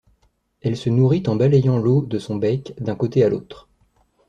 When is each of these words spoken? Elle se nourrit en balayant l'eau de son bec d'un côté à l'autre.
Elle 0.61 0.77
se 0.77 0.89
nourrit 0.89 1.21
en 1.27 1.35
balayant 1.35 1.77
l'eau 1.77 2.01
de 2.01 2.17
son 2.17 2.35
bec 2.37 2.73
d'un 2.79 2.95
côté 2.95 3.23
à 3.23 3.29
l'autre. 3.29 3.69